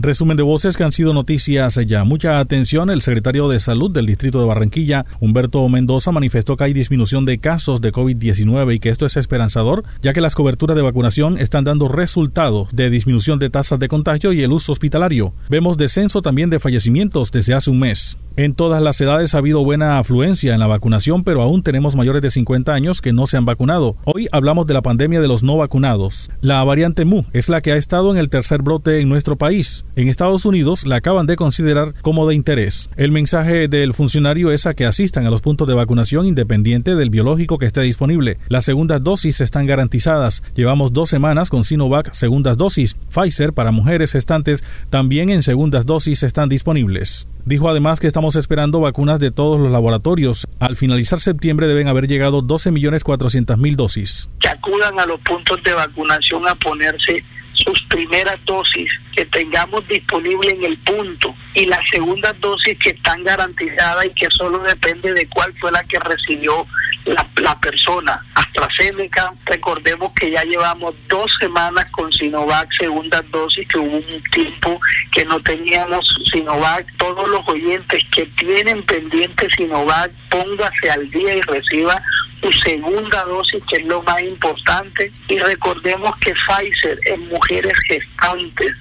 [0.00, 2.04] Resumen de voces que han sido noticias ya.
[2.04, 6.72] Mucha atención, el secretario de Salud del Distrito de Barranquilla, Humberto Mendoza, manifestó que hay
[6.72, 10.84] disminución de casos de COVID-19 y que esto es esperanzador, ya que las coberturas de
[10.84, 15.32] vacunación están dando resultados de disminución de tasas de contagio y el uso hospitalario.
[15.48, 18.18] Vemos descenso también de fallecimientos desde hace un mes.
[18.38, 22.22] En todas las edades ha habido buena afluencia en la vacunación, pero aún tenemos mayores
[22.22, 23.96] de 50 años que no se han vacunado.
[24.04, 26.30] Hoy hablamos de la pandemia de los no vacunados.
[26.40, 29.84] La variante Mu es la que ha estado en el tercer brote en nuestro país.
[29.96, 32.90] En Estados Unidos la acaban de considerar como de interés.
[32.96, 37.10] El mensaje del funcionario es a que asistan a los puntos de vacunación independiente del
[37.10, 38.38] biológico que esté disponible.
[38.48, 40.44] Las segundas dosis están garantizadas.
[40.54, 42.94] Llevamos dos semanas con Sinovac segundas dosis.
[43.12, 47.26] Pfizer para mujeres gestantes también en segundas dosis están disponibles.
[47.48, 50.46] Dijo además que estamos esperando vacunas de todos los laboratorios.
[50.58, 54.30] Al finalizar septiembre deben haber llegado 12.400.000 dosis.
[54.40, 57.24] Que acudan a los puntos de vacunación a ponerse
[57.54, 63.24] sus primeras dosis que tengamos disponible en el punto y las segundas dosis que están
[63.24, 66.66] garantizadas y que solo depende de cuál fue la que recibió
[67.08, 68.22] la, la persona.
[68.34, 74.80] AstraZeneca, recordemos que ya llevamos dos semanas con Sinovac, segundas dosis, que hubo un tiempo
[75.12, 76.86] que no teníamos Sinovac.
[76.96, 82.00] Todos los oyentes que tienen pendiente Sinovac, póngase al día y reciba
[82.40, 85.12] su segunda dosis, que es lo más importante.
[85.28, 88.74] Y recordemos que Pfizer en mujeres gestantes,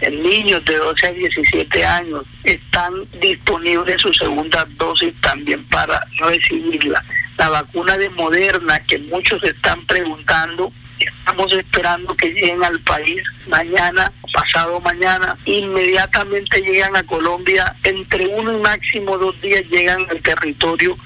[0.00, 7.04] en niños de 12 a 17 años, están disponibles su segunda dosis también para recibirla.
[7.38, 14.12] La vacuna de Moderna, que muchos están preguntando, estamos esperando que lleguen al país mañana,
[14.32, 20.96] pasado mañana, inmediatamente llegan a Colombia, entre uno y máximo dos días llegan al territorio.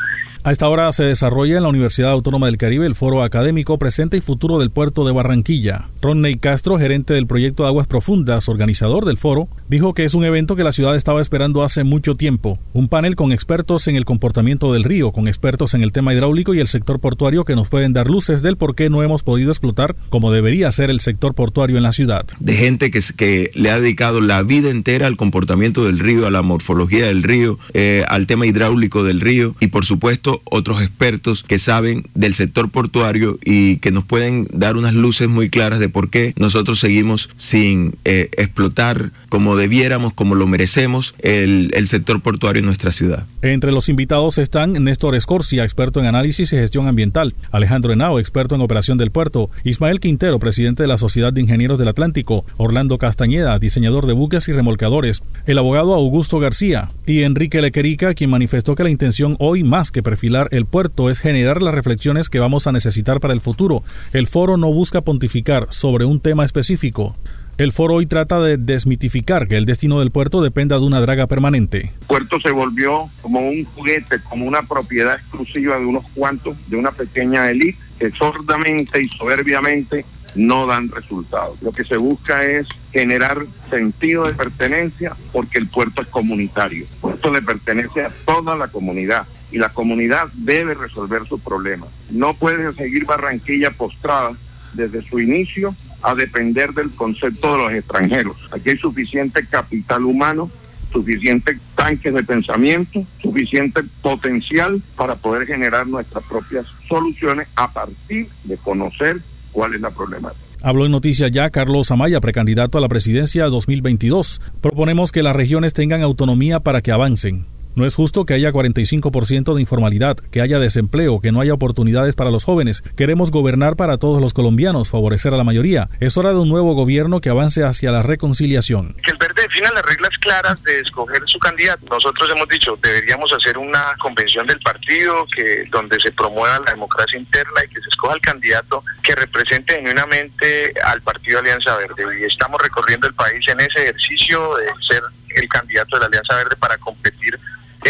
[0.46, 4.16] A esta hora se desarrolla en la Universidad Autónoma del Caribe el Foro Académico Presente
[4.16, 5.88] y Futuro del Puerto de Barranquilla.
[6.00, 10.56] Ronny Castro, gerente del proyecto Aguas Profundas, organizador del foro, dijo que es un evento
[10.56, 12.58] que la ciudad estaba esperando hace mucho tiempo.
[12.72, 16.54] Un panel con expertos en el comportamiento del río, con expertos en el tema hidráulico
[16.54, 19.50] y el sector portuario que nos pueden dar luces del por qué no hemos podido
[19.50, 22.26] explotar como debería ser el sector portuario en la ciudad.
[22.38, 26.30] De gente que, que le ha dedicado la vida entera al comportamiento del río, a
[26.30, 31.42] la morfología del río, eh, al tema hidráulico del río y por supuesto otros expertos
[31.42, 35.88] que saben del sector portuario y que nos pueden dar unas luces muy claras de
[35.88, 42.20] por qué nosotros seguimos sin eh, explotar como debiéramos, como lo merecemos, el, el, sector
[42.20, 43.26] portuario en nuestra ciudad.
[43.42, 48.54] Entre los invitados están Néstor Escorcia, experto en análisis y gestión ambiental, Alejandro Henao, experto
[48.54, 52.98] en operación del puerto, Ismael Quintero, presidente de la Sociedad de Ingenieros del Atlántico, Orlando
[52.98, 58.74] Castañeda, diseñador de buques y remolcadores, el abogado Augusto García y Enrique Lequerica, quien manifestó
[58.74, 62.66] que la intención hoy más que perfilar el puerto es generar las reflexiones que vamos
[62.66, 63.82] a necesitar para el futuro.
[64.12, 67.16] El foro no busca pontificar sobre un tema específico.
[67.58, 71.26] El foro hoy trata de desmitificar que el destino del puerto dependa de una draga
[71.26, 71.92] permanente.
[72.02, 76.76] El puerto se volvió como un juguete, como una propiedad exclusiva de unos cuantos, de
[76.76, 81.56] una pequeña élite que sordamente y soberbiamente no dan resultados.
[81.62, 86.84] Lo que se busca es generar sentido de pertenencia porque el puerto es comunitario.
[86.84, 91.86] El puerto le pertenece a toda la comunidad y la comunidad debe resolver su problema.
[92.10, 94.32] No puede seguir Barranquilla postrada
[94.74, 95.74] desde su inicio
[96.06, 98.36] a depender del concepto de los extranjeros.
[98.52, 100.48] Aquí hay suficiente capital humano,
[100.92, 108.56] suficiente tanques de pensamiento, suficiente potencial para poder generar nuestras propias soluciones a partir de
[108.56, 109.16] conocer
[109.50, 110.40] cuál es la problemática.
[110.62, 114.40] Habló en Noticias Ya Carlos Amaya, precandidato a la presidencia 2022.
[114.60, 117.46] Proponemos que las regiones tengan autonomía para que avancen.
[117.76, 122.14] No es justo que haya 45% de informalidad, que haya desempleo, que no haya oportunidades
[122.14, 122.82] para los jóvenes.
[122.96, 125.90] Queremos gobernar para todos los colombianos, favorecer a la mayoría.
[126.00, 128.96] Es hora de un nuevo gobierno que avance hacia la reconciliación.
[129.04, 131.84] Que el verde defina las reglas claras de escoger su candidato.
[131.90, 137.18] Nosotros hemos dicho, deberíamos hacer una convención del partido que donde se promueva la democracia
[137.18, 142.20] interna y que se escoja el candidato que represente genuinamente al partido Alianza Verde.
[142.22, 145.02] Y estamos recorriendo el país en ese ejercicio de ser
[145.36, 147.25] el candidato de la Alianza Verde para competir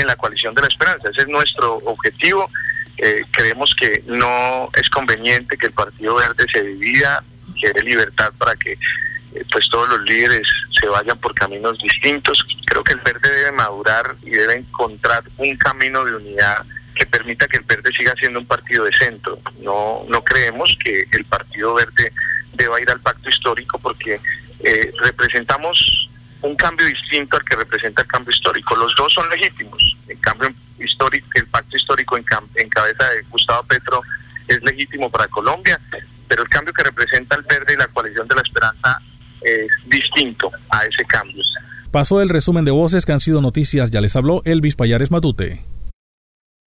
[0.01, 1.09] en la coalición de la esperanza.
[1.11, 2.51] Ese es nuestro objetivo.
[2.99, 7.23] Eh, creemos que no es conveniente que el Partido Verde se divida,
[7.61, 10.47] que dé libertad para que eh, pues todos los líderes
[10.79, 12.45] se vayan por caminos distintos.
[12.67, 16.65] Creo que el Verde debe madurar y debe encontrar un camino de unidad
[16.95, 19.39] que permita que el Verde siga siendo un partido de centro.
[19.61, 22.13] No, no creemos que el Partido Verde
[22.55, 24.21] deba ir al pacto histórico porque
[24.61, 26.06] eh, representamos
[26.43, 28.77] un cambio distinto al que representa el cambio histórico.
[28.77, 29.97] Los dos son legítimos.
[30.09, 32.25] El cambio histórico, el pacto histórico en,
[32.57, 34.03] en cabeza de Gustavo Petro
[34.49, 35.81] es legítimo para Colombia,
[36.29, 39.01] pero el cambio que representa el verde y la coalición de la esperanza
[39.41, 41.43] es distinto a ese cambio.
[41.91, 43.91] Pasó el resumen de voces que han sido noticias.
[43.91, 45.65] Ya les habló Elvis Payares Matute.